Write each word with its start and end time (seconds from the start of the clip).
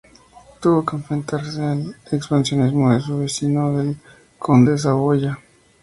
Tuvo 0.59 0.83
que 0.83 0.95
enfrentarse 0.95 1.61
al 1.61 1.95
expansionismo 2.11 2.91
de 2.91 3.01
su 3.01 3.19
vecino 3.19 3.79
el 3.79 3.95
conde 4.39 4.71
de 4.71 4.77
Saboya. 4.79 5.37